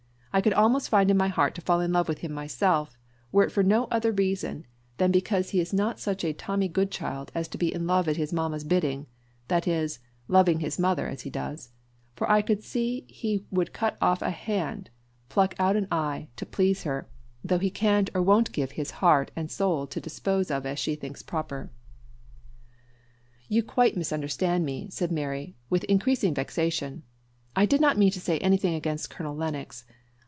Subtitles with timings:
[0.33, 2.97] I could almost find in my heart to fall in love with him myself,
[3.33, 7.33] were it for no other reason than because he is not such a Tommy Goodchild
[7.35, 9.07] as to be in love at his mamma's bidding
[9.49, 11.73] that is, loving his mother as he does
[12.15, 14.89] for I see he could cut off a hand, or
[15.27, 17.09] pluck out an eye, to please her,
[17.43, 20.79] though he can't or won't give her his heart and soul to dispose of as
[20.79, 21.71] she thinks proper."
[23.49, 27.03] "You quite misunderstand me," said Mary, with increasing vexation.
[27.53, 29.83] "I did not mean to say anything against Colonel Lennox.